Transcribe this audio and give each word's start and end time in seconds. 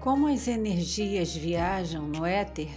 Como 0.00 0.28
as 0.28 0.48
energias 0.48 1.36
viajam 1.36 2.08
no 2.08 2.24
éter 2.24 2.70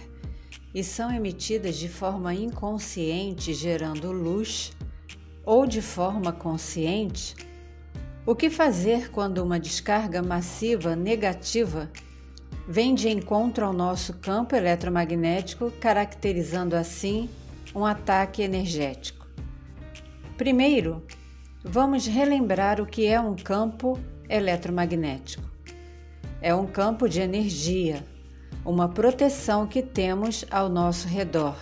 e 0.74 0.84
são 0.84 1.10
emitidas 1.10 1.78
de 1.78 1.88
forma 1.88 2.34
inconsciente, 2.34 3.54
gerando 3.54 4.12
luz, 4.12 4.72
ou 5.42 5.66
de 5.66 5.80
forma 5.80 6.32
consciente, 6.32 7.34
o 8.26 8.34
que 8.34 8.50
fazer 8.50 9.10
quando 9.10 9.38
uma 9.38 9.58
descarga 9.58 10.22
massiva 10.22 10.94
negativa 10.94 11.90
vem 12.68 12.94
de 12.94 13.08
encontro 13.08 13.64
ao 13.64 13.72
nosso 13.72 14.12
campo 14.18 14.54
eletromagnético, 14.54 15.70
caracterizando 15.80 16.76
assim 16.76 17.30
um 17.74 17.86
ataque 17.86 18.42
energético? 18.42 19.26
Primeiro, 20.36 21.02
vamos 21.64 22.06
relembrar 22.06 22.82
o 22.82 22.86
que 22.86 23.06
é 23.06 23.18
um 23.18 23.34
campo 23.34 23.98
eletromagnético. 24.28 25.53
É 26.40 26.54
um 26.54 26.66
campo 26.66 27.08
de 27.08 27.20
energia, 27.20 28.04
uma 28.64 28.88
proteção 28.88 29.66
que 29.66 29.82
temos 29.82 30.44
ao 30.50 30.68
nosso 30.68 31.08
redor, 31.08 31.56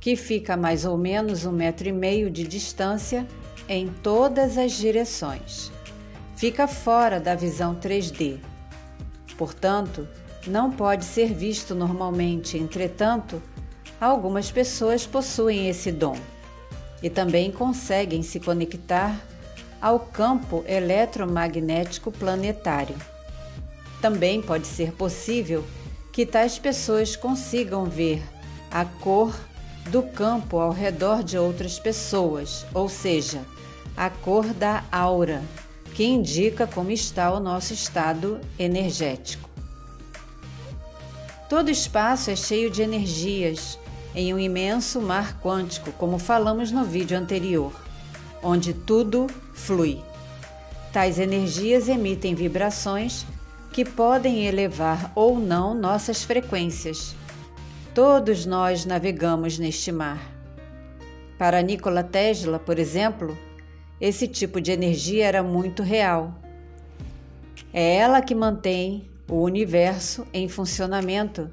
que 0.00 0.16
fica 0.16 0.54
a 0.54 0.56
mais 0.56 0.84
ou 0.84 0.96
menos 0.96 1.44
um 1.44 1.52
metro 1.52 1.88
e 1.88 1.92
meio 1.92 2.30
de 2.30 2.46
distância 2.46 3.26
em 3.68 3.88
todas 3.88 4.56
as 4.58 4.72
direções. 4.72 5.72
Fica 6.36 6.68
fora 6.68 7.18
da 7.18 7.34
visão 7.34 7.74
3D. 7.74 8.38
Portanto, 9.36 10.06
não 10.46 10.70
pode 10.70 11.04
ser 11.04 11.32
visto 11.32 11.74
normalmente, 11.74 12.56
entretanto, 12.56 13.42
algumas 14.00 14.50
pessoas 14.50 15.06
possuem 15.06 15.68
esse 15.68 15.90
dom 15.90 16.16
e 17.02 17.10
também 17.10 17.50
conseguem 17.50 18.22
se 18.22 18.38
conectar 18.38 19.18
ao 19.80 20.00
campo 20.00 20.64
eletromagnético 20.66 22.10
planetário. 22.10 22.96
Também 24.00 24.42
pode 24.42 24.66
ser 24.66 24.92
possível 24.92 25.64
que 26.12 26.24
tais 26.24 26.58
pessoas 26.58 27.16
consigam 27.16 27.84
ver 27.84 28.22
a 28.70 28.84
cor 28.84 29.34
do 29.90 30.02
campo 30.02 30.58
ao 30.58 30.70
redor 30.70 31.22
de 31.22 31.38
outras 31.38 31.78
pessoas, 31.78 32.66
ou 32.74 32.88
seja, 32.88 33.40
a 33.96 34.10
cor 34.10 34.44
da 34.46 34.84
aura, 34.90 35.42
que 35.94 36.04
indica 36.04 36.66
como 36.66 36.90
está 36.90 37.32
o 37.32 37.40
nosso 37.40 37.72
estado 37.72 38.40
energético. 38.58 39.48
Todo 41.48 41.70
espaço 41.70 42.30
é 42.30 42.36
cheio 42.36 42.70
de 42.70 42.82
energias 42.82 43.78
em 44.14 44.34
um 44.34 44.38
imenso 44.38 45.00
mar 45.00 45.40
quântico, 45.40 45.92
como 45.92 46.18
falamos 46.18 46.72
no 46.72 46.84
vídeo 46.84 47.16
anterior, 47.16 47.72
onde 48.42 48.74
tudo 48.74 49.26
flui. 49.54 50.00
Tais 50.92 51.18
energias 51.18 51.88
emitem 51.88 52.34
vibrações 52.34 53.24
que 53.76 53.84
podem 53.84 54.46
elevar 54.46 55.12
ou 55.14 55.38
não 55.38 55.74
nossas 55.74 56.22
frequências. 56.22 57.14
Todos 57.94 58.46
nós 58.46 58.86
navegamos 58.86 59.58
neste 59.58 59.92
mar. 59.92 60.32
Para 61.36 61.60
Nikola 61.60 62.02
Tesla, 62.02 62.58
por 62.58 62.78
exemplo, 62.78 63.36
esse 64.00 64.26
tipo 64.26 64.62
de 64.62 64.72
energia 64.72 65.26
era 65.26 65.42
muito 65.42 65.82
real. 65.82 66.34
É 67.70 67.96
ela 67.96 68.22
que 68.22 68.34
mantém 68.34 69.10
o 69.30 69.42
universo 69.42 70.26
em 70.32 70.48
funcionamento, 70.48 71.50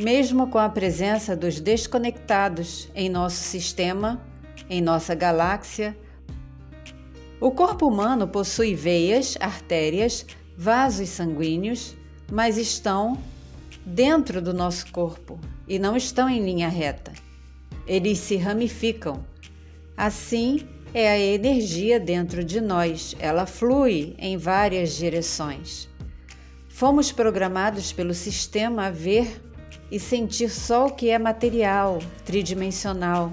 mesmo 0.00 0.48
com 0.48 0.58
a 0.58 0.68
presença 0.68 1.36
dos 1.36 1.60
desconectados 1.60 2.88
em 2.92 3.08
nosso 3.08 3.36
sistema, 3.36 4.20
em 4.68 4.80
nossa 4.80 5.14
galáxia. 5.14 5.96
O 7.40 7.52
corpo 7.52 7.86
humano 7.86 8.26
possui 8.26 8.74
veias, 8.74 9.36
artérias, 9.38 10.26
vasos 10.62 11.08
sanguíneos, 11.08 11.96
mas 12.30 12.56
estão 12.56 13.18
dentro 13.84 14.40
do 14.40 14.54
nosso 14.54 14.92
corpo 14.92 15.40
e 15.66 15.76
não 15.76 15.96
estão 15.96 16.28
em 16.28 16.40
linha 16.40 16.68
reta. 16.68 17.12
Eles 17.84 18.18
se 18.18 18.36
ramificam. 18.36 19.26
Assim 19.96 20.64
é 20.94 21.10
a 21.10 21.18
energia 21.18 21.98
dentro 21.98 22.44
de 22.44 22.60
nós, 22.60 23.16
ela 23.18 23.44
flui 23.44 24.14
em 24.16 24.36
várias 24.36 24.94
direções. 24.94 25.88
Fomos 26.68 27.10
programados 27.10 27.92
pelo 27.92 28.14
sistema 28.14 28.86
a 28.86 28.90
ver 28.90 29.42
e 29.90 29.98
sentir 29.98 30.48
só 30.48 30.86
o 30.86 30.92
que 30.92 31.10
é 31.10 31.18
material, 31.18 31.98
tridimensional. 32.24 33.32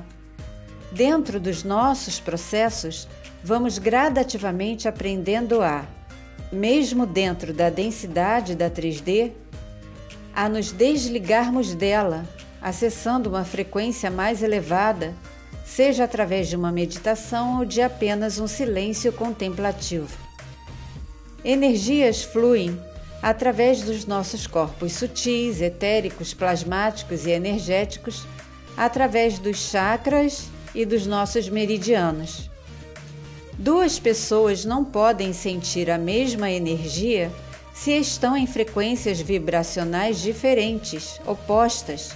Dentro 0.92 1.40
dos 1.40 1.64
nossos 1.64 2.20
processos, 2.20 3.08
vamos 3.44 3.78
gradativamente 3.78 4.88
aprendendo 4.88 5.62
a 5.62 5.86
mesmo 6.52 7.06
dentro 7.06 7.54
da 7.54 7.70
densidade 7.70 8.56
da 8.56 8.70
3D, 8.70 9.32
a 10.36 10.48
nos 10.48 10.72
desligarmos 10.72 11.74
dela, 11.74 12.26
acessando 12.62 13.30
uma 13.30 13.44
frequência 13.44 14.10
mais 14.10 14.42
elevada, 14.42 15.14
seja 15.66 16.04
através 16.04 16.48
de 16.48 16.56
uma 16.56 16.72
meditação 16.72 17.60
ou 17.60 17.66
de 17.66 17.82
apenas 17.82 18.40
um 18.40 18.48
silêncio 18.48 19.14
contemplativo. 19.14 20.18
Energias 21.44 22.24
fluem 22.24 22.80
através 23.22 23.82
dos 23.82 24.06
nossos 24.06 24.48
corpos 24.48 24.94
sutis, 24.94 25.62
etéricos, 25.62 26.34
plasmáticos 26.34 27.26
e 27.26 27.32
energéticos, 27.32 28.26
através 28.76 29.40
dos 29.40 29.58
chakras 29.58 30.48
e 30.74 30.86
dos 30.86 31.06
nossos 31.06 31.50
meridianos. 31.50 32.49
Duas 33.60 34.00
pessoas 34.00 34.64
não 34.64 34.86
podem 34.86 35.34
sentir 35.34 35.92
a 35.92 35.98
mesma 35.98 36.50
energia 36.50 37.30
se 37.74 37.92
estão 37.92 38.38
em 38.38 38.48
frequências 38.48 39.20
vibracionais 39.20 40.22
diferentes, 40.22 41.20
opostas. 41.28 42.16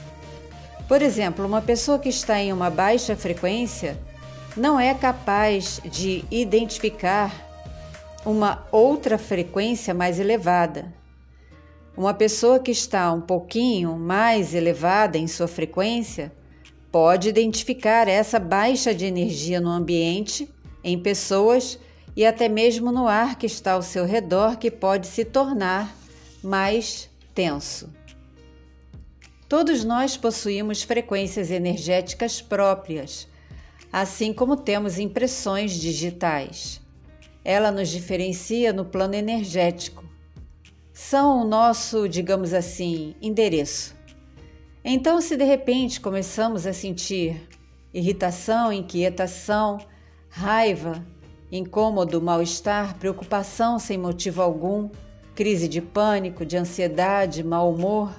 Por 0.88 1.02
exemplo, 1.02 1.46
uma 1.46 1.62
pessoa 1.62 2.00
que 2.00 2.08
está 2.08 2.40
em 2.40 2.54
uma 2.54 2.70
baixa 2.70 3.14
frequência 3.18 4.00
não 4.56 4.80
é 4.80 4.94
capaz 4.94 5.82
de 5.84 6.24
identificar 6.32 7.30
uma 8.26 8.66
outra 8.72 9.18
frequência 9.18 9.94
mais 9.94 10.22
elevada. 10.22 10.94
Uma 11.98 12.14
pessoa 12.14 12.58
que 12.58 12.72
está 12.72 13.12
um 13.12 13.20
pouquinho 13.20 13.98
mais 13.98 14.56
elevada 14.56 15.18
em 15.18 15.28
sua 15.28 15.50
frequência 15.50 16.32
pode 16.90 17.28
identificar 17.28 18.08
essa 18.08 18.40
baixa 18.40 18.96
de 18.96 19.04
energia 19.04 19.60
no 19.60 19.70
ambiente 19.70 20.50
em 20.84 21.00
pessoas 21.00 21.80
e 22.16 22.26
até 22.26 22.48
mesmo 22.48 22.92
no 22.92 23.08
ar 23.08 23.38
que 23.38 23.46
está 23.46 23.74
ao 23.74 23.82
seu 23.82 24.06
redor, 24.06 24.58
que 24.58 24.70
pode 24.70 25.08
se 25.08 25.26
tornar 25.26 25.96
mais 26.44 27.10
tenso. 27.34 27.90
Todos 29.48 29.84
nós 29.84 30.18
possuímos 30.18 30.84
frequências 30.84 31.52
energéticas 31.52 32.42
próprias, 32.42 33.28
assim 33.92 34.34
como 34.34 34.58
temos 34.58 34.98
impressões 34.98 35.72
digitais. 35.74 36.82
Ela 37.46 37.72
nos 37.72 37.90
diferencia 37.90 38.74
no 38.74 38.86
plano 38.86 39.16
energético. 39.16 40.04
São 40.92 41.42
o 41.42 41.44
nosso, 41.44 42.08
digamos 42.08 42.54
assim, 42.54 43.16
endereço. 43.22 43.96
Então, 44.84 45.22
se 45.22 45.38
de 45.38 45.44
repente 45.44 46.02
começamos 46.02 46.66
a 46.68 46.74
sentir 46.74 47.48
irritação, 47.94 48.72
inquietação, 48.72 49.78
raiva, 50.36 51.06
incômodo, 51.52 52.20
mal-estar, 52.20 52.98
preocupação 52.98 53.78
sem 53.78 54.00
motivo 54.00 54.42
algum, 54.42 54.90
crise 55.36 55.68
de 55.68 55.80
pânico, 55.80 56.44
de 56.44 56.58
ansiedade, 56.58 57.44
mau 57.44 57.72
humor, 57.72 58.12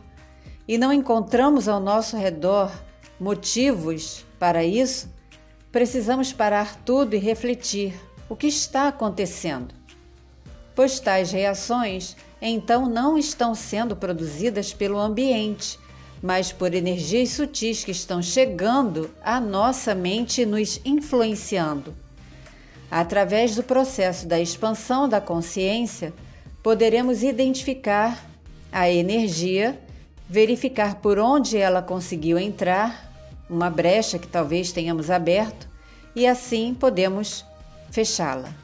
e 0.67 0.79
não 0.79 0.93
encontramos 0.93 1.69
ao 1.69 1.81
nosso 1.81 2.17
redor 2.17 2.73
motivos 3.19 4.25
para 4.39 4.65
isso, 4.65 5.13
precisamos 5.73 6.33
parar 6.33 6.77
tudo 6.85 7.15
e 7.15 7.19
refletir 7.19 8.01
o 8.29 8.37
que 8.37 8.47
está 8.47 8.89
acontecendo. 8.89 9.75
Pois 10.75 11.01
tais 11.01 11.33
reações 11.33 12.17
então 12.41 12.89
não 12.89 13.19
estão 13.19 13.55
sendo 13.55 13.97
produzidas 13.97 14.73
pelo 14.73 14.99
ambiente, 14.99 15.79
mas 16.23 16.53
por 16.53 16.73
energias 16.75 17.31
sutis 17.31 17.83
que 17.83 17.91
estão 17.91 18.23
chegando 18.23 19.11
à 19.23 19.41
nossa 19.41 19.95
mente 19.95 20.43
e 20.43 20.47
nos 20.47 20.81
influenciando. 20.85 22.04
Através 22.97 23.57
do 23.57 23.65
processo 23.65 24.25
da 24.25 24.39
expansão 24.39 25.09
da 25.09 25.21
consciência, 25.21 26.15
poderemos 26.63 27.25
identificar 27.25 28.25
a 28.71 28.89
energia, 28.89 29.77
verificar 30.29 31.01
por 31.01 31.19
onde 31.19 31.57
ela 31.57 31.83
conseguiu 31.83 32.39
entrar, 32.39 33.13
uma 33.51 33.69
brecha 33.69 34.17
que 34.17 34.29
talvez 34.29 34.71
tenhamos 34.71 35.11
aberto, 35.11 35.69
e 36.15 36.25
assim 36.25 36.73
podemos 36.73 37.45
fechá-la. 37.91 38.55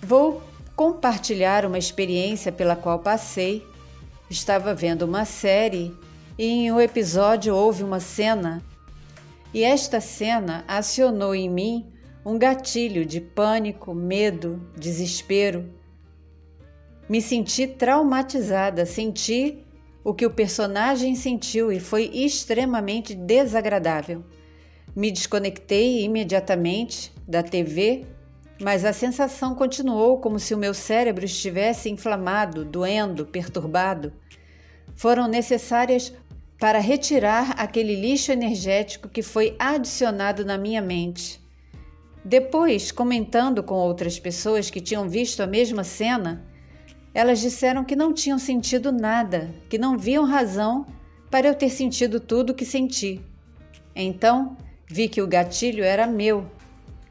Vou 0.00 0.42
compartilhar 0.74 1.66
uma 1.66 1.76
experiência 1.76 2.50
pela 2.50 2.74
qual 2.74 3.00
passei. 3.00 3.62
Estava 4.30 4.74
vendo 4.74 5.02
uma 5.02 5.26
série 5.26 5.94
e 6.38 6.46
em 6.46 6.72
um 6.72 6.80
episódio 6.80 7.54
houve 7.54 7.84
uma 7.84 8.00
cena, 8.00 8.62
e 9.52 9.62
esta 9.62 10.00
cena 10.00 10.64
acionou 10.66 11.34
em 11.34 11.50
mim 11.50 11.95
um 12.26 12.36
gatilho 12.36 13.06
de 13.06 13.20
pânico, 13.20 13.94
medo, 13.94 14.60
desespero. 14.76 15.72
Me 17.08 17.22
senti 17.22 17.68
traumatizada, 17.68 18.84
senti 18.84 19.64
o 20.02 20.12
que 20.12 20.26
o 20.26 20.30
personagem 20.30 21.14
sentiu 21.14 21.70
e 21.70 21.78
foi 21.78 22.10
extremamente 22.12 23.14
desagradável. 23.14 24.24
Me 24.94 25.12
desconectei 25.12 26.02
imediatamente 26.02 27.12
da 27.28 27.44
TV, 27.44 28.04
mas 28.60 28.84
a 28.84 28.92
sensação 28.92 29.54
continuou 29.54 30.18
como 30.18 30.40
se 30.40 30.52
o 30.52 30.58
meu 30.58 30.74
cérebro 30.74 31.24
estivesse 31.24 31.88
inflamado, 31.88 32.64
doendo, 32.64 33.24
perturbado. 33.24 34.12
Foram 34.96 35.28
necessárias 35.28 36.12
para 36.58 36.80
retirar 36.80 37.52
aquele 37.56 37.94
lixo 37.94 38.32
energético 38.32 39.08
que 39.08 39.22
foi 39.22 39.54
adicionado 39.60 40.44
na 40.44 40.58
minha 40.58 40.82
mente. 40.82 41.45
Depois, 42.28 42.90
comentando 42.90 43.62
com 43.62 43.76
outras 43.76 44.18
pessoas 44.18 44.68
que 44.68 44.80
tinham 44.80 45.08
visto 45.08 45.44
a 45.44 45.46
mesma 45.46 45.84
cena, 45.84 46.44
elas 47.14 47.38
disseram 47.38 47.84
que 47.84 47.94
não 47.94 48.12
tinham 48.12 48.36
sentido 48.36 48.90
nada, 48.90 49.54
que 49.70 49.78
não 49.78 49.96
viam 49.96 50.24
razão 50.24 50.84
para 51.30 51.46
eu 51.46 51.54
ter 51.54 51.70
sentido 51.70 52.18
tudo 52.18 52.50
o 52.50 52.54
que 52.54 52.64
senti. 52.64 53.20
Então, 53.94 54.56
vi 54.88 55.08
que 55.08 55.22
o 55.22 55.26
gatilho 55.28 55.84
era 55.84 56.04
meu 56.04 56.50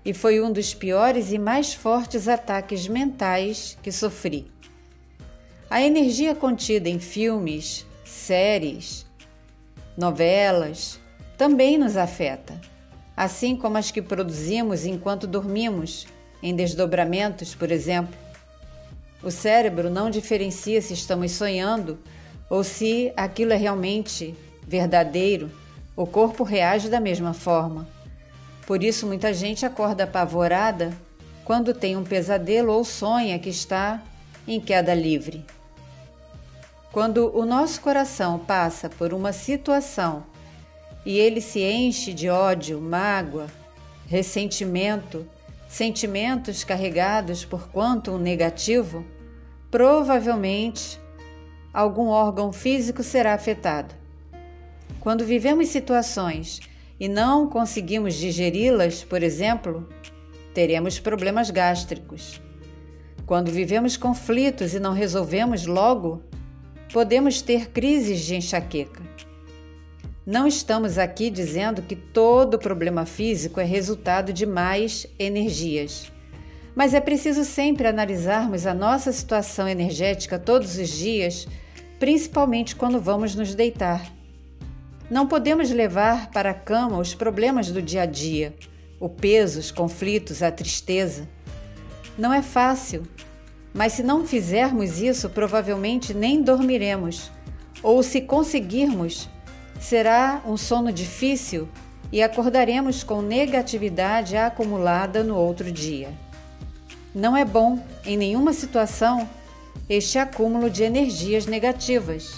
e 0.04 0.14
foi 0.14 0.42
um 0.42 0.52
dos 0.52 0.74
piores 0.74 1.32
e 1.32 1.40
mais 1.40 1.74
fortes 1.74 2.28
ataques 2.28 2.86
mentais 2.86 3.78
que 3.82 3.94
sofri. 3.94 4.52
A 5.70 5.82
energia 5.82 6.36
contida 6.36 6.90
em 6.90 7.00
filmes, 7.00 7.88
séries, 8.04 9.06
novelas 9.98 11.00
também 11.38 11.78
nos 11.78 11.96
afeta, 11.96 12.60
assim 13.16 13.56
como 13.56 13.78
as 13.78 13.92
que 13.92 14.02
produzimos 14.02 14.86
enquanto 14.86 15.28
dormimos, 15.28 16.08
em 16.44 16.56
desdobramentos, 16.56 17.56
por 17.56 17.72
exemplo. 17.72 18.16
O 19.24 19.32
cérebro 19.32 19.90
não 19.90 20.10
diferencia 20.10 20.82
se 20.82 20.94
estamos 20.94 21.32
sonhando 21.32 21.98
ou 22.50 22.64
se 22.64 23.12
aquilo 23.16 23.54
é 23.54 23.56
realmente 23.56 24.36
verdadeiro. 24.68 25.50
O 25.96 26.06
corpo 26.06 26.44
reage 26.44 26.90
da 26.90 27.00
mesma 27.00 27.34
forma. 27.34 27.88
Por 28.68 28.84
isso, 28.84 29.08
muita 29.08 29.34
gente 29.34 29.66
acorda 29.66 30.04
apavorada 30.04 30.92
quando 31.44 31.74
tem 31.74 31.96
um 31.96 32.04
pesadelo 32.04 32.74
ou 32.74 32.84
sonha 32.84 33.40
que 33.40 33.50
está 33.50 34.04
em 34.48 34.60
queda 34.60 34.94
livre. 34.94 35.46
Quando 36.92 37.36
o 37.36 37.46
nosso 37.46 37.82
coração 37.82 38.40
passa 38.40 38.90
por 38.90 39.14
uma 39.14 39.32
situação 39.32 40.24
e 41.06 41.20
ele 41.20 41.40
se 41.40 41.62
enche 41.62 42.14
de 42.14 42.30
ódio, 42.30 42.82
mágoa, 42.82 43.48
ressentimento, 44.08 45.28
sentimentos 45.68 46.64
carregados 46.64 47.46
por 47.46 47.70
quanto 47.70 48.12
um 48.12 48.18
negativo, 48.18 49.06
provavelmente 49.70 51.00
algum 51.74 52.08
órgão 52.08 52.52
físico 52.52 53.04
será 53.04 53.34
afetado. 53.34 53.94
Quando 55.00 55.26
vivemos 55.26 55.68
situações 55.68 56.62
e 57.00 57.08
não 57.08 57.48
conseguimos 57.48 58.16
digeri-las, 58.16 59.04
por 59.04 59.22
exemplo, 59.22 59.88
teremos 60.54 60.98
problemas 60.98 61.52
gástricos. 61.52 62.42
Quando 63.26 63.52
vivemos 63.52 63.98
conflitos 63.98 64.74
e 64.74 64.80
não 64.80 64.94
resolvemos 64.94 65.66
logo, 65.66 66.24
podemos 66.94 67.42
ter 67.42 67.70
crises 67.70 68.22
de 68.22 68.36
enxaqueca. 68.36 69.04
Não 70.26 70.48
estamos 70.48 70.98
aqui 70.98 71.30
dizendo 71.30 71.84
que 71.84 71.96
todo 71.96 72.58
problema 72.58 73.06
físico 73.06 73.60
é 73.60 73.64
resultado 73.64 74.34
de 74.34 74.44
mais 74.44 75.06
energias. 75.20 76.12
Mas 76.76 76.96
é 76.96 77.00
preciso 77.00 77.46
sempre 77.46 77.88
analisarmos 77.88 78.66
a 78.66 78.74
nossa 78.74 79.12
situação 79.12 79.68
energética 79.68 80.40
todos 80.40 80.80
os 80.80 80.90
dias, 80.90 81.48
principalmente 82.00 82.76
quando 82.76 83.00
vamos 83.00 83.36
nos 83.36 83.54
deitar. 83.54 84.12
Não 85.12 85.28
podemos 85.28 85.70
levar 85.70 86.32
para 86.32 86.50
a 86.50 86.56
cama 86.56 86.98
os 86.98 87.14
problemas 87.14 87.70
do 87.70 87.80
dia 87.80 88.02
a 88.02 88.08
dia, 88.08 88.56
o 89.00 89.08
peso, 89.08 89.60
os 89.60 89.70
conflitos, 89.70 90.42
a 90.42 90.52
tristeza. 90.52 91.30
Não 92.18 92.34
é 92.34 92.42
fácil, 92.42 93.04
mas 93.72 93.94
se 93.94 94.02
não 94.02 94.26
fizermos 94.26 95.00
isso, 95.00 95.30
provavelmente 95.30 96.16
nem 96.16 96.42
dormiremos, 96.42 97.30
ou 97.84 98.02
se 98.02 98.22
conseguirmos, 98.22 99.30
será 99.80 100.42
um 100.46 100.58
sono 100.58 100.92
difícil 100.92 101.68
e 102.12 102.22
acordaremos 102.22 103.04
com 103.04 103.22
negatividade 103.22 104.38
acumulada 104.38 105.24
no 105.24 105.36
outro 105.36 105.72
dia. 105.72 106.10
Não 107.14 107.36
é 107.36 107.46
bom, 107.46 107.80
em 108.06 108.18
nenhuma 108.18 108.54
situação, 108.54 109.30
este 109.90 110.18
acúmulo 110.18 110.70
de 110.70 110.84
energias 110.84 111.46
negativas. 111.46 112.36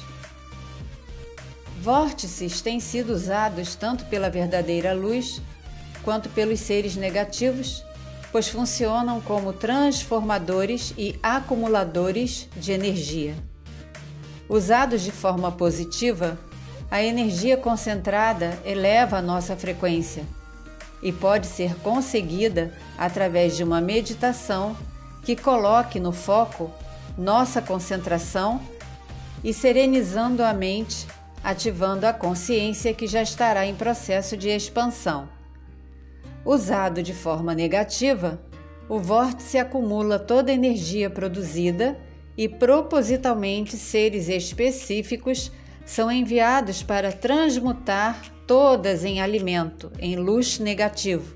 Vórtices 1.82 2.62
têm 2.62 2.80
sido 2.80 3.14
usados 3.14 3.76
tanto 3.76 4.06
pela 4.06 4.30
verdadeira 4.30 4.94
luz 4.94 5.42
quanto 6.04 6.30
pelos 6.30 6.60
seres 6.60 6.96
negativos, 6.96 7.84
pois 8.32 8.48
funcionam 8.48 9.22
como 9.22 9.54
transformadores 9.54 10.94
e 10.98 11.18
acumuladores 11.24 12.48
de 12.56 12.72
energia. 12.72 13.36
Usados 14.50 15.02
de 15.02 15.12
forma 15.12 15.52
positiva, 15.52 16.38
a 16.90 17.04
energia 17.04 17.58
concentrada 17.58 18.58
eleva 18.66 19.18
a 19.18 19.22
nossa 19.22 19.56
frequência 19.56 20.24
e 21.02 21.12
pode 21.12 21.48
ser 21.48 21.76
conseguida 21.76 22.74
através 22.98 23.56
de 23.56 23.64
uma 23.64 23.82
meditação 23.82 24.76
que 25.24 25.36
coloque 25.36 26.00
no 26.00 26.12
foco 26.12 26.72
nossa 27.18 27.62
concentração 27.62 28.62
e 29.44 29.54
serenizando 29.54 30.44
a 30.44 30.54
mente, 30.54 31.06
ativando 31.44 32.06
a 32.06 32.14
consciência 32.14 32.94
que 32.94 33.06
já 33.06 33.22
estará 33.22 33.66
em 33.66 33.76
processo 33.76 34.38
de 34.38 34.50
expansão. 34.50 35.28
Usado 36.46 37.04
de 37.04 37.14
forma 37.14 37.54
negativa, 37.54 38.40
o 38.88 39.00
vórtice 39.00 39.58
acumula 39.58 40.18
toda 40.18 40.52
a 40.52 40.56
energia 40.56 41.10
produzida 41.10 42.00
e 42.38 42.48
propositalmente 42.48 43.76
seres 43.76 44.30
específicos 44.30 45.52
são 45.88 46.12
enviados 46.12 46.84
para 46.84 47.14
transmutar 47.14 48.22
todas 48.46 49.06
em 49.06 49.22
alimento, 49.22 49.90
em 49.98 50.18
luz 50.18 50.60
negativo, 50.60 51.34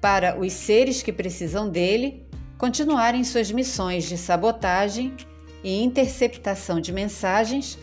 para 0.00 0.40
os 0.40 0.54
seres 0.54 1.02
que 1.02 1.12
precisam 1.12 1.68
dele 1.68 2.26
continuarem 2.56 3.22
suas 3.22 3.52
missões 3.52 4.08
de 4.08 4.16
sabotagem 4.16 5.14
e 5.62 5.82
interceptação 5.84 6.80
de 6.80 6.92
mensagens, 6.92 7.78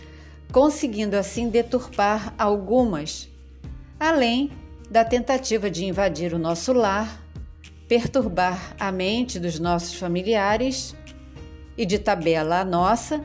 conseguindo 0.52 1.16
assim 1.16 1.50
deturpar 1.50 2.34
algumas, 2.36 3.30
além 4.00 4.52
da 4.90 5.06
tentativa 5.06 5.70
de 5.70 5.86
invadir 5.86 6.34
o 6.34 6.40
nosso 6.40 6.74
lar, 6.74 7.22
perturbar 7.88 8.76
a 8.80 8.92
mente 8.92 9.40
dos 9.40 9.60
nossos 9.60 9.94
familiares 9.94 10.96
e 11.78 11.86
de 11.86 12.00
tabela 12.00 12.62
a 12.62 12.66
nossa, 12.66 13.24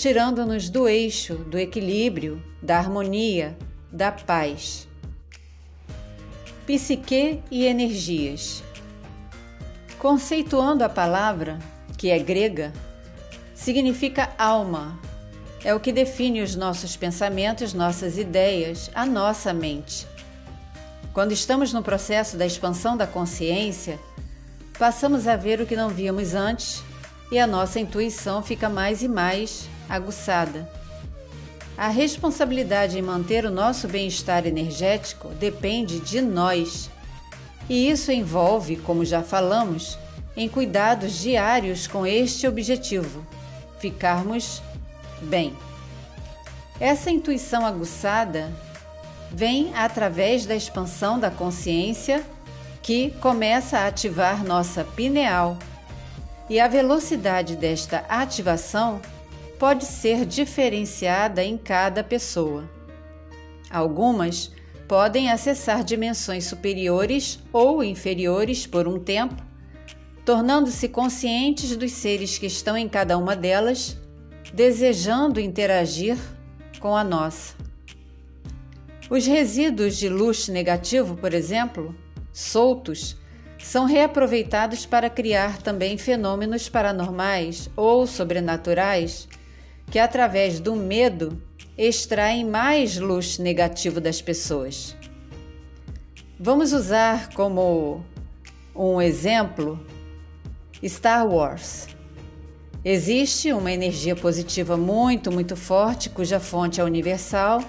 tirando-nos 0.00 0.70
do 0.70 0.88
eixo, 0.88 1.34
do 1.34 1.58
equilíbrio, 1.58 2.42
da 2.62 2.78
harmonia, 2.78 3.54
da 3.92 4.10
paz. 4.10 4.88
Psique 6.66 7.42
e 7.50 7.66
energias. 7.66 8.62
Conceituando 9.98 10.82
a 10.82 10.88
palavra, 10.88 11.58
que 11.98 12.08
é 12.08 12.18
grega, 12.18 12.72
significa 13.54 14.32
alma. 14.38 14.98
É 15.62 15.74
o 15.74 15.80
que 15.80 15.92
define 15.92 16.40
os 16.40 16.56
nossos 16.56 16.96
pensamentos, 16.96 17.74
nossas 17.74 18.16
ideias, 18.16 18.90
a 18.94 19.04
nossa 19.04 19.52
mente. 19.52 20.06
Quando 21.12 21.32
estamos 21.32 21.74
no 21.74 21.82
processo 21.82 22.38
da 22.38 22.46
expansão 22.46 22.96
da 22.96 23.06
consciência, 23.06 24.00
passamos 24.78 25.28
a 25.28 25.36
ver 25.36 25.60
o 25.60 25.66
que 25.66 25.76
não 25.76 25.90
víamos 25.90 26.34
antes 26.34 26.82
e 27.30 27.38
a 27.38 27.46
nossa 27.46 27.78
intuição 27.78 28.42
fica 28.42 28.70
mais 28.70 29.02
e 29.02 29.08
mais 29.08 29.68
aguçada. 29.90 30.70
A 31.76 31.88
responsabilidade 31.88 32.98
em 32.98 33.02
manter 33.02 33.44
o 33.44 33.50
nosso 33.50 33.88
bem-estar 33.88 34.46
energético 34.46 35.28
depende 35.30 35.98
de 35.98 36.20
nós. 36.20 36.90
E 37.68 37.90
isso 37.90 38.12
envolve, 38.12 38.76
como 38.76 39.04
já 39.04 39.22
falamos, 39.22 39.98
em 40.36 40.48
cuidados 40.48 41.18
diários 41.18 41.86
com 41.86 42.06
este 42.06 42.46
objetivo: 42.46 43.26
ficarmos 43.78 44.62
bem. 45.22 45.54
Essa 46.78 47.10
intuição 47.10 47.64
aguçada 47.66 48.50
vem 49.30 49.74
através 49.74 50.46
da 50.46 50.54
expansão 50.54 51.18
da 51.18 51.30
consciência 51.30 52.24
que 52.82 53.10
começa 53.20 53.78
a 53.78 53.86
ativar 53.86 54.44
nossa 54.44 54.84
pineal. 54.84 55.56
E 56.48 56.58
a 56.58 56.66
velocidade 56.66 57.54
desta 57.54 58.04
ativação 58.08 59.00
pode 59.60 59.84
ser 59.84 60.24
diferenciada 60.24 61.44
em 61.44 61.58
cada 61.58 62.02
pessoa. 62.02 62.64
Algumas 63.70 64.50
podem 64.88 65.30
acessar 65.30 65.84
dimensões 65.84 66.46
superiores 66.46 67.38
ou 67.52 67.84
inferiores 67.84 68.66
por 68.66 68.88
um 68.88 68.98
tempo, 68.98 69.36
tornando-se 70.24 70.88
conscientes 70.88 71.76
dos 71.76 71.92
seres 71.92 72.38
que 72.38 72.46
estão 72.46 72.74
em 72.74 72.88
cada 72.88 73.18
uma 73.18 73.36
delas, 73.36 73.98
desejando 74.54 75.38
interagir 75.38 76.16
com 76.80 76.96
a 76.96 77.04
nossa. 77.04 77.54
Os 79.10 79.26
resíduos 79.26 79.98
de 79.98 80.08
luz 80.08 80.48
negativo, 80.48 81.18
por 81.18 81.34
exemplo, 81.34 81.94
soltos, 82.32 83.14
são 83.58 83.84
reaproveitados 83.84 84.86
para 84.86 85.10
criar 85.10 85.58
também 85.58 85.98
fenômenos 85.98 86.66
paranormais 86.66 87.68
ou 87.76 88.06
sobrenaturais 88.06 89.28
que, 89.90 89.98
através 89.98 90.60
do 90.60 90.76
medo, 90.76 91.42
extraem 91.76 92.44
mais 92.44 92.96
luz 92.96 93.38
negativa 93.38 94.00
das 94.00 94.22
pessoas. 94.22 94.96
Vamos 96.38 96.72
usar 96.72 97.30
como 97.34 98.04
um 98.74 99.00
exemplo 99.00 99.78
Star 100.82 101.26
Wars. 101.26 101.88
Existe 102.84 103.52
uma 103.52 103.70
energia 103.70 104.16
positiva 104.16 104.76
muito, 104.76 105.30
muito 105.30 105.54
forte, 105.54 106.08
cuja 106.08 106.40
fonte 106.40 106.80
é 106.80 106.84
universal 106.84 107.62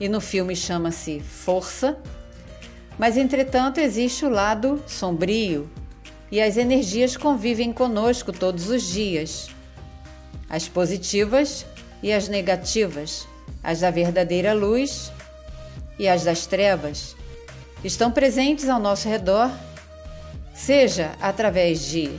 e 0.00 0.08
no 0.08 0.20
filme 0.20 0.56
chama-se 0.56 1.20
Força. 1.20 1.98
Mas, 2.98 3.16
entretanto, 3.18 3.78
existe 3.78 4.24
o 4.24 4.30
lado 4.30 4.82
sombrio 4.86 5.68
e 6.30 6.40
as 6.40 6.56
energias 6.56 7.16
convivem 7.16 7.72
conosco 7.72 8.32
todos 8.32 8.70
os 8.70 8.82
dias. 8.82 9.50
As 10.50 10.66
positivas 10.66 11.64
e 12.02 12.12
as 12.12 12.28
negativas, 12.28 13.28
as 13.62 13.80
da 13.80 13.90
verdadeira 13.90 14.52
luz 14.52 15.12
e 15.96 16.08
as 16.08 16.24
das 16.24 16.44
trevas, 16.44 17.14
estão 17.84 18.10
presentes 18.10 18.68
ao 18.68 18.80
nosso 18.80 19.08
redor, 19.08 19.48
seja 20.52 21.12
através 21.20 21.82
de 21.86 22.10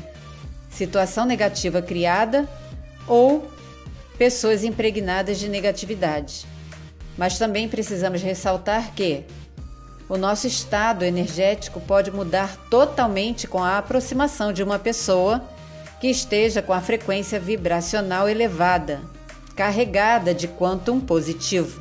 situação 0.70 1.26
negativa 1.26 1.82
criada 1.82 2.48
ou 3.06 3.52
pessoas 4.18 4.64
impregnadas 4.64 5.38
de 5.38 5.50
negatividade. 5.50 6.46
Mas 7.18 7.38
também 7.38 7.68
precisamos 7.68 8.22
ressaltar 8.22 8.94
que 8.94 9.26
o 10.08 10.18
nosso 10.18 10.48
estado 10.48 11.04
energético 11.04 11.82
pode 11.82 12.12
mudar 12.12 12.56
totalmente 12.70 13.48
com 13.48 13.64
a 13.64 13.78
aproximação 13.78 14.54
de 14.54 14.64
uma 14.64 14.80
pessoa 14.80 15.44
que 16.02 16.08
esteja 16.08 16.64
com 16.64 16.74
a 16.74 16.82
frequência 16.82 17.40
vibracional 17.40 18.28
elevada, 18.28 19.02
carregada 19.56 20.34
de 20.34 20.48
quantum 20.48 21.00
positivo. 21.00 21.80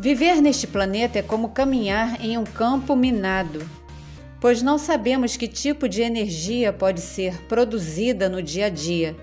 Viver 0.00 0.40
neste 0.40 0.66
planeta 0.66 1.18
é 1.18 1.22
como 1.22 1.50
caminhar 1.50 2.24
em 2.24 2.38
um 2.38 2.44
campo 2.44 2.96
minado, 2.96 3.60
pois 4.40 4.62
não 4.62 4.78
sabemos 4.78 5.36
que 5.36 5.46
tipo 5.46 5.86
de 5.86 6.00
energia 6.00 6.72
pode 6.72 7.02
ser 7.02 7.36
produzida 7.42 8.30
no 8.30 8.42
dia 8.42 8.66
a 8.66 8.70
dia 8.70 9.14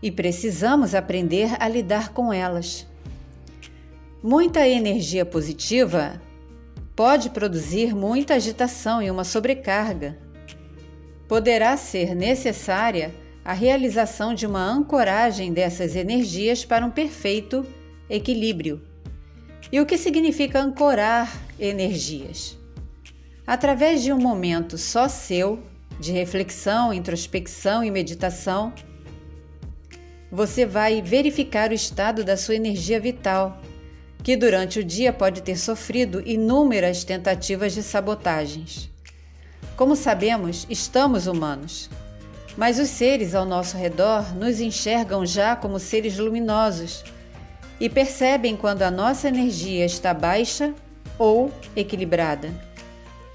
e 0.00 0.12
precisamos 0.12 0.94
aprender 0.94 1.56
a 1.58 1.66
lidar 1.66 2.12
com 2.12 2.32
elas. 2.32 2.86
Muita 4.22 4.66
energia 4.68 5.26
positiva 5.26 6.22
pode 6.94 7.30
produzir 7.30 7.96
muita 7.96 8.34
agitação 8.34 9.02
e 9.02 9.10
uma 9.10 9.24
sobrecarga. 9.24 10.24
Poderá 11.28 11.76
ser 11.76 12.14
necessária 12.14 13.14
a 13.44 13.52
realização 13.52 14.34
de 14.34 14.46
uma 14.46 14.64
ancoragem 14.64 15.52
dessas 15.52 15.94
energias 15.94 16.64
para 16.64 16.84
um 16.84 16.90
perfeito 16.90 17.64
equilíbrio. 18.08 18.82
E 19.70 19.80
o 19.80 19.86
que 19.86 19.98
significa 19.98 20.60
ancorar 20.60 21.32
energias? 21.58 22.56
Através 23.46 24.02
de 24.02 24.12
um 24.12 24.18
momento 24.18 24.76
só 24.76 25.08
seu, 25.08 25.60
de 25.98 26.12
reflexão, 26.12 26.92
introspecção 26.92 27.82
e 27.82 27.90
meditação, 27.90 28.72
você 30.30 30.66
vai 30.66 31.00
verificar 31.00 31.70
o 31.70 31.74
estado 31.74 32.24
da 32.24 32.36
sua 32.36 32.56
energia 32.56 33.00
vital 33.00 33.60
que 34.22 34.36
durante 34.36 34.80
o 34.80 34.84
dia 34.84 35.12
pode 35.12 35.40
ter 35.40 35.56
sofrido 35.56 36.20
inúmeras 36.26 37.04
tentativas 37.04 37.72
de 37.72 37.82
sabotagens. 37.84 38.90
Como 39.76 39.94
sabemos, 39.94 40.66
estamos 40.70 41.26
humanos, 41.26 41.90
mas 42.56 42.78
os 42.78 42.88
seres 42.88 43.34
ao 43.34 43.44
nosso 43.44 43.76
redor 43.76 44.34
nos 44.34 44.58
enxergam 44.58 45.26
já 45.26 45.54
como 45.54 45.78
seres 45.78 46.16
luminosos 46.16 47.04
e 47.78 47.90
percebem 47.90 48.56
quando 48.56 48.82
a 48.82 48.90
nossa 48.90 49.28
energia 49.28 49.84
está 49.84 50.14
baixa 50.14 50.72
ou 51.18 51.52
equilibrada. 51.76 52.50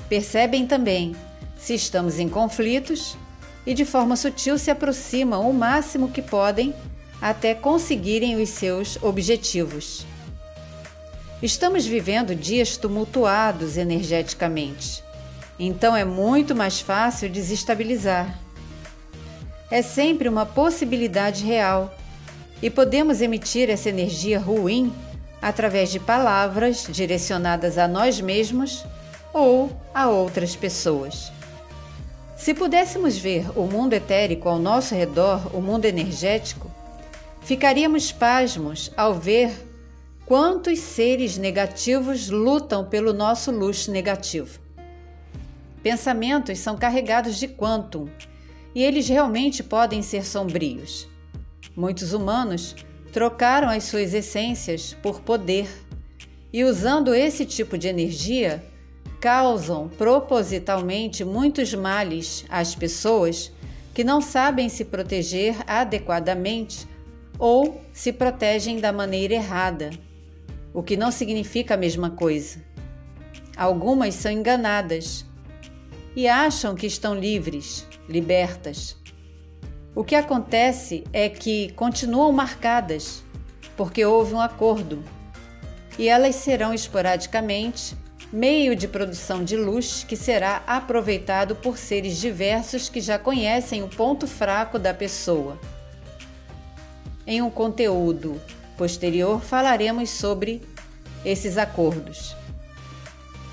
Percebem 0.09 0.65
também 0.65 1.15
se 1.59 1.75
estamos 1.75 2.17
em 2.17 2.27
conflitos 2.27 3.15
e 3.63 3.75
de 3.75 3.85
forma 3.85 4.15
sutil 4.15 4.57
se 4.57 4.71
aproximam 4.71 5.47
o 5.47 5.53
máximo 5.53 6.09
que 6.09 6.23
podem 6.23 6.73
até 7.21 7.53
conseguirem 7.53 8.41
os 8.41 8.49
seus 8.49 8.97
objetivos. 9.03 10.07
Estamos 11.39 11.85
vivendo 11.85 12.33
dias 12.33 12.77
tumultuados 12.77 13.77
energeticamente, 13.77 15.03
então 15.59 15.95
é 15.95 16.03
muito 16.05 16.55
mais 16.55 16.81
fácil 16.81 17.29
desestabilizar. 17.29 18.39
É 19.69 19.81
sempre 19.81 20.27
uma 20.27 20.45
possibilidade 20.45 21.45
real 21.45 21.93
e 22.61 22.69
podemos 22.69 23.21
emitir 23.21 23.69
essa 23.69 23.89
energia 23.89 24.39
ruim 24.39 24.93
através 25.41 25.91
de 25.91 25.99
palavras 25.99 26.87
direcionadas 26.89 27.77
a 27.77 27.87
nós 27.87 28.19
mesmos 28.19 28.83
ou 29.33 29.71
a 29.93 30.07
outras 30.07 30.55
pessoas. 30.55 31.31
Se 32.35 32.53
pudéssemos 32.53 33.17
ver 33.17 33.45
o 33.55 33.65
mundo 33.65 33.93
etérico 33.93 34.49
ao 34.49 34.59
nosso 34.59 34.95
redor, 34.95 35.55
o 35.55 35.61
mundo 35.61 35.85
energético, 35.85 36.69
ficaríamos 37.41 38.11
pasmos 38.11 38.91
ao 38.97 39.13
ver 39.13 39.51
Quantos 40.31 40.79
seres 40.79 41.37
negativos 41.37 42.29
lutam 42.29 42.85
pelo 42.85 43.11
nosso 43.11 43.51
luxo 43.51 43.91
negativo? 43.91 44.60
Pensamentos 45.83 46.59
são 46.59 46.77
carregados 46.77 47.37
de 47.37 47.47
quantum 47.47 48.07
e 48.75 48.83
eles 48.83 49.07
realmente 49.07 49.63
podem 49.63 50.01
ser 50.01 50.25
sombrios. 50.25 51.07
Muitos 51.75 52.13
humanos 52.13 52.75
trocaram 53.11 53.69
as 53.69 53.85
suas 53.85 54.13
essências 54.13 54.95
por 55.01 55.21
poder 55.21 55.67
e, 56.53 56.63
usando 56.63 57.15
esse 57.15 57.45
tipo 57.45 57.77
de 57.77 57.87
energia, 57.87 58.63
causam 59.19 59.89
propositalmente 59.89 61.23
muitos 61.23 61.73
males 61.73 62.45
às 62.49 62.75
pessoas 62.75 63.51
que 63.93 64.03
não 64.03 64.21
sabem 64.21 64.69
se 64.69 64.85
proteger 64.85 65.55
adequadamente 65.67 66.87
ou 67.37 67.81
se 67.91 68.13
protegem 68.13 68.79
da 68.79 68.91
maneira 68.91 69.33
errada 69.33 69.89
o 70.73 70.81
que 70.81 70.95
não 70.95 71.11
significa 71.11 71.73
a 71.73 71.77
mesma 71.77 72.11
coisa. 72.11 72.59
Algumas 73.57 74.15
são 74.15 74.31
enganadas 74.31 75.25
e 76.15 76.27
acham 76.27 76.75
que 76.75 76.87
estão 76.87 77.15
livres, 77.15 77.87
libertas. 78.07 78.97
O 79.95 80.03
que 80.03 80.15
acontece 80.15 81.03
é 81.11 81.29
que 81.29 81.71
continuam 81.73 82.31
marcadas 82.31 83.23
porque 83.75 84.05
houve 84.05 84.33
um 84.33 84.41
acordo 84.41 85.03
e 85.97 86.07
elas 86.07 86.35
serão 86.35 86.73
esporadicamente 86.73 87.95
meio 88.31 88.75
de 88.75 88.87
produção 88.87 89.43
de 89.43 89.57
luz 89.57 90.05
que 90.07 90.15
será 90.15 90.63
aproveitado 90.65 91.55
por 91.55 91.77
seres 91.77 92.17
diversos 92.17 92.87
que 92.87 93.01
já 93.01 93.19
conhecem 93.19 93.83
o 93.83 93.89
ponto 93.89 94.25
fraco 94.25 94.79
da 94.79 94.93
pessoa. 94.93 95.59
Em 97.27 97.41
um 97.41 97.49
conteúdo 97.49 98.41
posterior 98.77 99.41
falaremos 99.41 100.09
sobre 100.09 100.61
esses 101.25 101.57
acordos. 101.57 102.35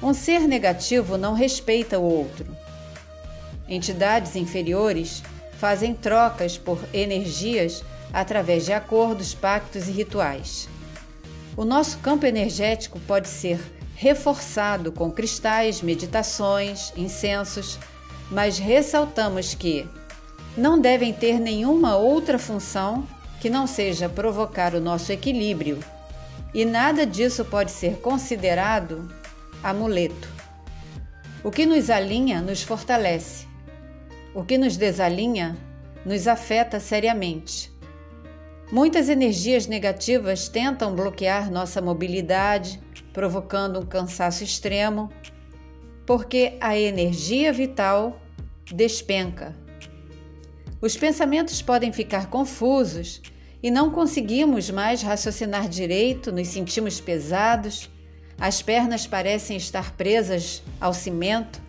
Um 0.02 0.14
ser 0.14 0.40
negativo 0.40 1.16
não 1.16 1.34
respeita 1.34 1.98
o 1.98 2.02
outro. 2.02 2.46
Entidades 3.68 4.36
inferiores 4.36 5.22
fazem 5.58 5.92
trocas 5.92 6.56
por 6.56 6.78
energias 6.94 7.82
através 8.12 8.64
de 8.64 8.72
acordos, 8.72 9.34
pactos 9.34 9.88
e 9.88 9.90
rituais. 9.90 10.68
O 11.56 11.64
nosso 11.64 11.98
campo 11.98 12.24
energético 12.24 13.00
pode 13.00 13.28
ser 13.28 13.60
reforçado 13.96 14.92
com 14.92 15.10
cristais, 15.10 15.82
meditações, 15.82 16.92
incensos, 16.96 17.78
mas 18.30 18.56
ressaltamos 18.56 19.54
que 19.54 19.84
não 20.56 20.78
devem 20.80 21.12
ter 21.12 21.40
nenhuma 21.40 21.96
outra 21.96 22.38
função 22.38 23.04
que 23.40 23.50
não 23.50 23.66
seja 23.66 24.08
provocar 24.08 24.74
o 24.74 24.80
nosso 24.80 25.10
equilíbrio, 25.10 25.80
e 26.54 26.64
nada 26.64 27.04
disso 27.04 27.44
pode 27.44 27.72
ser 27.72 27.98
considerado 27.98 29.08
amuleto. 29.62 30.28
O 31.42 31.50
que 31.50 31.66
nos 31.66 31.90
alinha 31.90 32.40
nos 32.40 32.62
fortalece, 32.62 33.46
o 34.34 34.44
que 34.44 34.58
nos 34.58 34.76
desalinha 34.76 35.56
nos 36.04 36.26
afeta 36.26 36.80
seriamente. 36.80 37.70
Muitas 38.70 39.08
energias 39.08 39.66
negativas 39.66 40.48
tentam 40.48 40.94
bloquear 40.94 41.50
nossa 41.50 41.80
mobilidade, 41.80 42.80
provocando 43.12 43.80
um 43.80 43.86
cansaço 43.86 44.44
extremo, 44.44 45.10
porque 46.06 46.56
a 46.60 46.78
energia 46.78 47.52
vital 47.52 48.20
despenca. 48.66 49.56
Os 50.80 50.96
pensamentos 50.96 51.62
podem 51.62 51.92
ficar 51.92 52.28
confusos 52.28 53.22
e 53.62 53.70
não 53.70 53.90
conseguimos 53.90 54.70
mais 54.70 55.02
raciocinar 55.02 55.68
direito, 55.68 56.30
nos 56.30 56.48
sentimos 56.48 57.00
pesados, 57.00 57.90
as 58.40 58.62
pernas 58.62 59.06
parecem 59.06 59.56
estar 59.56 59.92
presas 59.92 60.62
ao 60.80 60.94
cimento, 60.94 61.60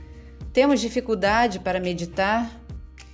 temos 0.54 0.80
dificuldade 0.80 1.60
para 1.60 1.80
meditar 1.80 2.52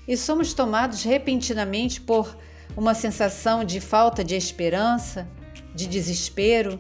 e 0.08 0.18
somos 0.18 0.54
tomados 0.54 1.04
repentinamente 1.04 2.02
por 2.02 2.38
uma 2.76 2.94
sensação 2.94 3.64
de 3.64 3.80
falta 3.80 4.24
de 4.24 4.36
esperança, 4.36 5.28
de 5.74 5.88
desespero. 5.88 6.80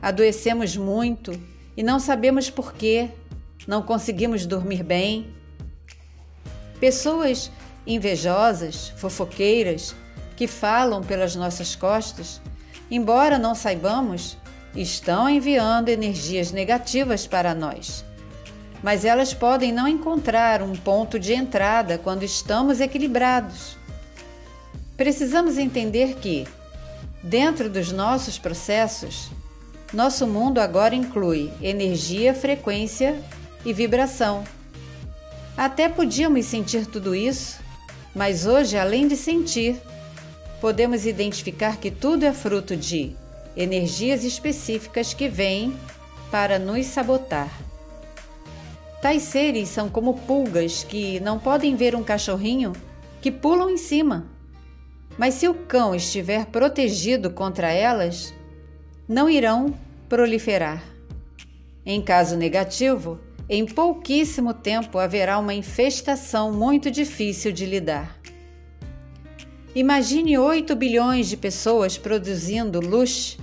Adoecemos 0.00 0.76
muito 0.76 1.32
e 1.76 1.82
não 1.82 1.98
sabemos 1.98 2.50
por 2.50 2.74
quê, 2.74 3.10
não 3.66 3.82
conseguimos 3.82 4.46
dormir 4.46 4.82
bem. 4.82 5.32
Pessoas 6.78 7.50
invejosas, 7.86 8.90
fofoqueiras, 8.96 9.94
que 10.36 10.46
falam 10.46 11.02
pelas 11.02 11.34
nossas 11.34 11.74
costas, 11.74 12.40
embora 12.90 13.38
não 13.38 13.54
saibamos, 13.54 14.36
estão 14.74 15.28
enviando 15.28 15.88
energias 15.88 16.52
negativas 16.52 17.26
para 17.26 17.54
nós. 17.54 18.04
Mas 18.82 19.04
elas 19.04 19.34
podem 19.34 19.72
não 19.72 19.88
encontrar 19.88 20.62
um 20.62 20.74
ponto 20.74 21.18
de 21.18 21.32
entrada 21.32 21.98
quando 21.98 22.22
estamos 22.22 22.80
equilibrados. 22.80 23.76
Precisamos 24.96 25.58
entender 25.58 26.14
que, 26.16 26.46
dentro 27.22 27.68
dos 27.68 27.90
nossos 27.90 28.38
processos, 28.38 29.30
nosso 29.92 30.26
mundo 30.26 30.58
agora 30.58 30.94
inclui 30.94 31.50
energia, 31.60 32.34
frequência 32.34 33.20
e 33.64 33.72
vibração. 33.72 34.44
Até 35.56 35.88
podíamos 35.88 36.46
sentir 36.46 36.86
tudo 36.86 37.14
isso, 37.14 37.58
mas 38.14 38.46
hoje, 38.46 38.76
além 38.76 39.08
de 39.08 39.16
sentir, 39.16 39.80
podemos 40.60 41.06
identificar 41.06 41.78
que 41.78 41.90
tudo 41.90 42.24
é 42.24 42.32
fruto 42.32 42.76
de 42.76 43.16
energias 43.56 44.24
específicas 44.24 45.12
que 45.12 45.28
vêm 45.28 45.76
para 46.30 46.58
nos 46.58 46.86
sabotar. 46.86 47.50
Tais 49.00 49.22
seres 49.22 49.68
são 49.68 49.88
como 49.88 50.14
pulgas 50.14 50.82
que 50.82 51.20
não 51.20 51.38
podem 51.38 51.76
ver 51.76 51.94
um 51.94 52.02
cachorrinho 52.02 52.72
que 53.20 53.30
pulam 53.30 53.70
em 53.70 53.76
cima. 53.76 54.26
Mas 55.16 55.34
se 55.34 55.48
o 55.48 55.54
cão 55.54 55.94
estiver 55.94 56.46
protegido 56.46 57.30
contra 57.30 57.70
elas, 57.70 58.34
não 59.08 59.28
irão 59.28 59.74
proliferar. 60.08 60.82
Em 61.84 62.02
caso 62.02 62.36
negativo, 62.36 63.18
em 63.48 63.64
pouquíssimo 63.64 64.52
tempo 64.52 64.98
haverá 64.98 65.38
uma 65.38 65.54
infestação 65.54 66.52
muito 66.52 66.90
difícil 66.90 67.50
de 67.50 67.64
lidar. 67.64 68.17
Imagine 69.78 70.36
8 70.36 70.74
bilhões 70.74 71.28
de 71.28 71.36
pessoas 71.36 71.96
produzindo 71.96 72.80
luz, 72.80 73.38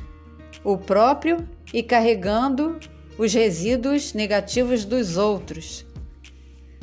o 0.66 0.78
próprio 0.78 1.48
e 1.74 1.82
carregando 1.82 2.78
os 3.18 3.34
resíduos 3.34 4.14
negativos 4.14 4.84
dos 4.84 5.16
outros. 5.16 5.86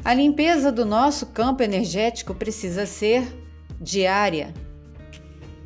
A 0.03 0.15
limpeza 0.15 0.73
do 0.73 0.87
nosso 0.87 1.27
campo 1.27 1.62
energético 1.62 2.35
precisa 2.35 2.87
ser 2.87 3.25
diária. 3.79 4.55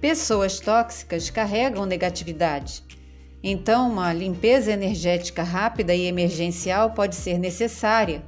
Pessoas 0.01 0.59
tóxicas 0.59 1.31
carregam 1.31 1.87
negatividade. 1.87 2.83
Então, 3.41 3.89
uma 3.89 4.13
limpeza 4.13 4.73
energética 4.73 5.45
rápida 5.45 5.95
e 5.95 6.07
emergencial 6.07 6.91
pode 6.91 7.15
ser 7.15 7.39
necessária 7.39 8.25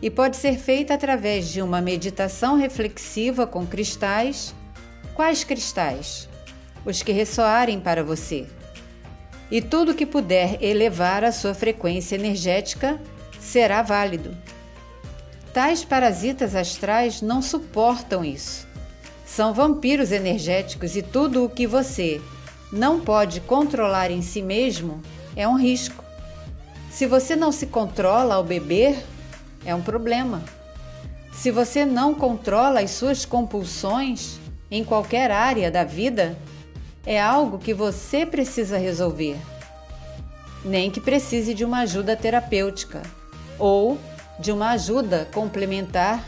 e 0.00 0.08
pode 0.08 0.36
ser 0.36 0.56
feita 0.56 0.94
através 0.94 1.48
de 1.48 1.60
uma 1.60 1.80
meditação 1.80 2.56
reflexiva 2.56 3.48
com 3.48 3.66
cristais 3.66 4.54
Quais 5.16 5.44
cristais? 5.44 6.28
Os 6.84 7.02
que 7.02 7.10
ressoarem 7.10 7.80
para 7.80 8.04
você. 8.04 8.46
E 9.50 9.62
tudo 9.62 9.94
que 9.94 10.04
puder 10.04 10.62
elevar 10.62 11.24
a 11.24 11.32
sua 11.32 11.54
frequência 11.54 12.16
energética 12.16 13.00
será 13.40 13.80
válido. 13.80 14.36
Tais 15.54 15.82
parasitas 15.82 16.54
astrais 16.54 17.22
não 17.22 17.40
suportam 17.40 18.22
isso. 18.22 18.68
São 19.24 19.54
vampiros 19.54 20.12
energéticos 20.12 20.96
e 20.96 21.02
tudo 21.02 21.46
o 21.46 21.48
que 21.48 21.66
você 21.66 22.20
não 22.70 23.00
pode 23.00 23.40
controlar 23.40 24.10
em 24.10 24.20
si 24.20 24.42
mesmo 24.42 25.00
é 25.34 25.48
um 25.48 25.56
risco. 25.56 26.04
Se 26.90 27.06
você 27.06 27.34
não 27.34 27.50
se 27.50 27.68
controla 27.68 28.34
ao 28.34 28.44
beber, 28.44 29.02
é 29.64 29.74
um 29.74 29.80
problema. 29.80 30.44
Se 31.32 31.50
você 31.50 31.86
não 31.86 32.14
controla 32.14 32.80
as 32.80 32.90
suas 32.90 33.24
compulsões, 33.24 34.38
em 34.70 34.84
qualquer 34.84 35.30
área 35.30 35.70
da 35.70 35.84
vida 35.84 36.36
é 37.04 37.20
algo 37.20 37.58
que 37.58 37.72
você 37.72 38.26
precisa 38.26 38.78
resolver, 38.78 39.36
nem 40.64 40.90
que 40.90 41.00
precise 41.00 41.54
de 41.54 41.64
uma 41.64 41.80
ajuda 41.80 42.16
terapêutica 42.16 43.02
ou 43.58 43.98
de 44.38 44.50
uma 44.50 44.70
ajuda 44.70 45.28
complementar 45.32 46.22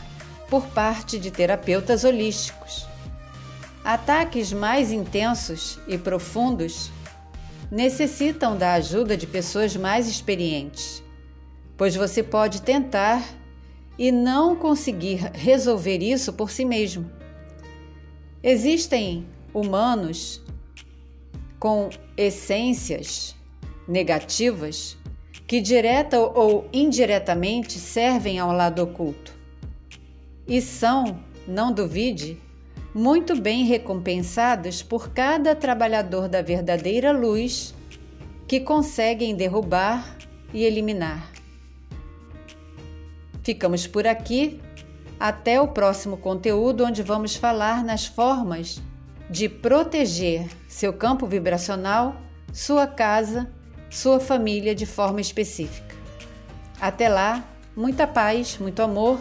por 0.49 0.65
parte 0.67 1.19
de 1.19 1.29
terapeutas 1.29 2.03
holísticos. 2.03 2.87
Ataques 3.83 4.51
mais 4.53 4.91
intensos 4.91 5.79
e 5.87 5.97
profundos 5.97 6.91
necessitam 7.69 8.57
da 8.57 8.73
ajuda 8.73 9.15
de 9.15 9.27
pessoas 9.27 9.75
mais 9.75 10.07
experientes, 10.07 11.03
pois 11.77 11.95
você 11.95 12.23
pode 12.23 12.61
tentar 12.61 13.23
e 13.97 14.11
não 14.11 14.55
conseguir 14.55 15.29
resolver 15.33 15.97
isso 15.97 16.33
por 16.33 16.49
si 16.49 16.65
mesmo. 16.65 17.18
Existem 18.41 19.27
humanos 19.53 20.41
com 21.59 21.89
essências 22.15 23.35
negativas 23.87 24.97
que 25.45 25.59
direta 25.59 26.19
ou 26.19 26.69
indiretamente 26.71 27.73
servem 27.79 28.39
ao 28.39 28.51
lado 28.51 28.81
oculto 28.83 29.33
e 30.47 30.61
são, 30.61 31.19
não 31.47 31.71
duvide, 31.71 32.37
muito 32.95 33.39
bem 33.39 33.65
recompensados 33.65 34.81
por 34.81 35.09
cada 35.09 35.53
trabalhador 35.53 36.27
da 36.27 36.41
verdadeira 36.41 37.11
luz 37.11 37.75
que 38.47 38.59
conseguem 38.59 39.35
derrubar 39.35 40.17
e 40.53 40.63
eliminar. 40.63 41.31
Ficamos 43.43 43.85
por 43.85 44.07
aqui 44.07 44.59
até 45.19 45.59
o 45.59 45.67
próximo 45.67 46.17
conteúdo, 46.17 46.85
onde 46.85 47.03
vamos 47.03 47.35
falar 47.35 47.83
nas 47.83 48.05
formas 48.05 48.81
de 49.29 49.49
proteger 49.49 50.47
seu 50.67 50.93
campo 50.93 51.27
vibracional, 51.27 52.15
sua 52.53 52.87
casa, 52.87 53.51
sua 53.89 54.19
família 54.19 54.73
de 54.73 54.85
forma 54.85 55.19
específica. 55.21 55.95
Até 56.79 57.09
lá, 57.09 57.43
muita 57.75 58.07
paz, 58.07 58.57
muito 58.59 58.81
amor, 58.81 59.19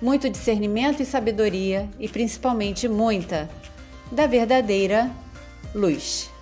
muito 0.00 0.30
discernimento 0.30 1.02
e 1.02 1.06
sabedoria 1.06 1.88
e 1.98 2.08
principalmente 2.08 2.88
muita 2.88 3.50
da 4.12 4.26
verdadeira 4.26 5.10
luz. 5.74 6.33